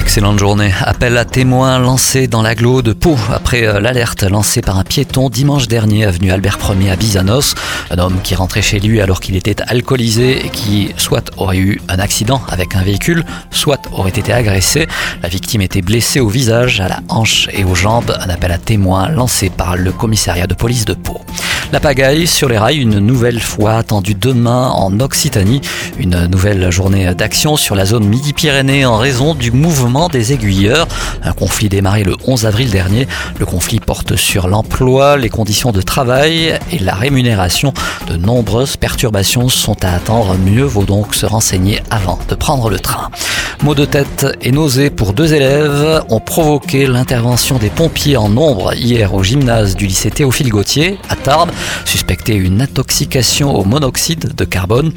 [0.00, 0.72] Excellente journée.
[0.80, 5.28] Appel à témoins lancé dans l'agglo de Pau après euh, l'alerte lancée par un piéton
[5.28, 7.54] dimanche dernier avenue Albert Ier à Bizanos.
[7.90, 11.82] Un homme qui rentrait chez lui alors qu'il était alcoolisé et qui soit aurait eu
[11.88, 14.88] un accident avec un véhicule, soit aurait été agressé.
[15.22, 18.16] La victime était blessée au visage, à la hanche et aux jambes.
[18.20, 21.20] Un appel à témoins lancé par le commissariat de police de Pau.
[21.72, 25.60] La pagaille sur les rails, une nouvelle fois attendue demain en Occitanie.
[26.00, 30.88] Une nouvelle journée d'action sur la zone Midi-Pyrénées en raison du mouvement des aiguilleurs.
[31.22, 33.06] Un conflit démarré le 11 avril dernier.
[33.38, 37.72] Le conflit porte sur l'emploi, les conditions de travail et la rémunération.
[38.08, 40.36] De nombreuses perturbations sont à attendre.
[40.44, 43.10] Mieux vaut donc se renseigner avant de prendre le train.
[43.62, 48.74] Maux de tête et nausées pour deux élèves ont provoqué l'intervention des pompiers en nombre
[48.74, 51.50] hier au gymnase du lycée Théophile Gauthier à Tarbes
[51.84, 54.92] suspecté une intoxication au monoxyde de carbone.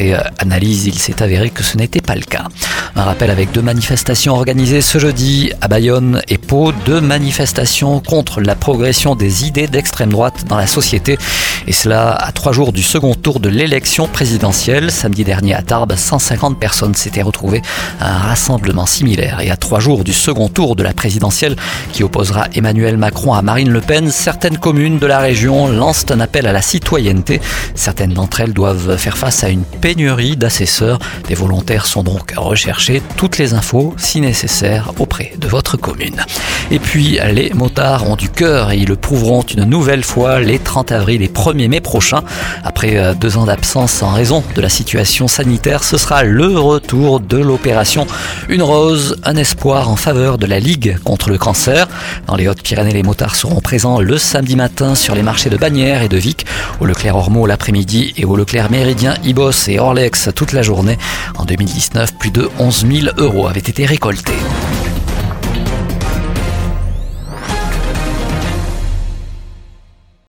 [0.00, 2.48] Euh, analyse, il s'est avéré que ce n'était pas le cas.
[2.96, 8.40] Un rappel avec deux manifestations organisées ce jeudi à Bayonne et Pau, deux manifestations contre
[8.40, 11.18] la progression des idées d'extrême droite dans la société.
[11.66, 14.90] Et cela à trois jours du second tour de l'élection présidentielle.
[14.90, 17.62] Samedi dernier à Tarbes, 150 personnes s'étaient retrouvées
[18.00, 19.40] à un rassemblement similaire.
[19.40, 21.56] Et à trois jours du second tour de la présidentielle
[21.92, 26.20] qui opposera Emmanuel Macron à Marine Le Pen, certaines communes de la région lancent un
[26.20, 27.40] appel à la citoyenneté.
[27.74, 31.00] Certaines d'entre elles doivent faire face à une pénurie d'assesseurs.
[31.28, 33.02] Des volontaires sont donc recherchés.
[33.16, 36.22] Toutes les infos, si nécessaire, auprès de votre commune.
[36.70, 40.60] Et puis, les motards ont du cœur et ils le prouveront une nouvelle fois les
[40.60, 42.22] 30 avril et 1er mai prochains.
[42.62, 47.18] Après euh, deux ans d'absence en raison de la situation sanitaire, ce sera le retour
[47.18, 48.06] de l'opération
[48.48, 51.88] Une Rose, un espoir en faveur de la Ligue contre le cancer.
[52.28, 56.02] Dans les Hautes-Pyrénées, les motards seront présents le samedi matin sur les marchés de Bagnères
[56.02, 56.46] et de Vic,
[56.80, 60.98] au Leclerc Ormeau l'après-midi et au Leclerc Méridien, Ibos Orlex toute la journée.
[61.36, 64.32] En 2019, plus de 11 000 euros avaient été récoltés.